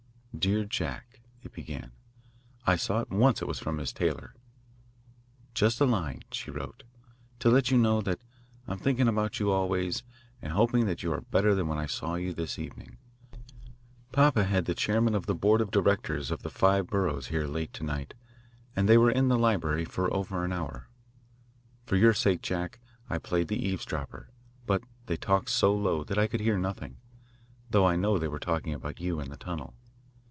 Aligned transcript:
"Dear 0.33 0.63
Jack," 0.63 1.19
it 1.43 1.51
began. 1.51 1.91
I 2.65 2.75
saw 2.75 3.01
at 3.01 3.11
once 3.11 3.39
that 3.39 3.45
it 3.45 3.47
was 3.47 3.59
from 3.59 3.75
Miss 3.75 3.91
Taylor. 3.91 4.33
"Just 5.53 5.79
a 5.81 5.85
line," 5.85 6.23
she 6.31 6.49
wrote, 6.49 6.83
"to 7.39 7.49
let 7.51 7.69
you 7.69 7.77
know 7.77 8.01
that 8.01 8.21
I 8.65 8.71
am 8.71 8.79
thinking 8.79 9.07
about 9.07 9.39
you 9.39 9.51
always 9.51 10.03
and 10.41 10.53
hoping 10.53 10.85
that 10.87 11.03
you 11.03 11.11
are 11.11 11.21
better 11.21 11.53
than 11.53 11.67
when 11.67 11.77
I 11.77 11.85
saw 11.85 12.15
you 12.15 12.33
this 12.33 12.57
evening. 12.57 12.97
Papa 14.13 14.45
had 14.45 14.65
the 14.65 14.73
chairman 14.73 15.13
of 15.13 15.27
the 15.27 15.35
board 15.35 15.61
of 15.61 15.69
directors 15.69 16.31
of 16.31 16.41
the 16.41 16.49
Five 16.49 16.87
Borough 16.87 17.21
here 17.21 17.45
late 17.45 17.73
to 17.73 17.83
night, 17.83 18.15
and 18.75 18.89
they 18.89 18.97
were 18.97 19.11
in 19.11 19.27
the 19.27 19.37
library 19.37 19.85
for 19.85 20.11
over 20.11 20.43
an 20.43 20.53
hour. 20.53 20.87
For 21.85 21.97
your 21.97 22.13
sake, 22.15 22.41
Jack, 22.41 22.79
I 23.11 23.19
played 23.19 23.49
the 23.49 23.63
eavesdropper, 23.63 24.29
but 24.65 24.81
they 25.05 25.17
talked 25.17 25.49
so 25.49 25.71
low 25.75 26.03
that 26.05 26.17
I 26.17 26.25
could 26.27 26.39
hear 26.39 26.57
nothing, 26.57 26.97
though 27.69 27.85
I 27.85 27.95
know 27.97 28.17
they 28.17 28.29
were 28.29 28.39
talking 28.39 28.73
about 28.73 28.99
you 29.01 29.19
and 29.19 29.31
the 29.31 29.37
tunnel. 29.37 29.75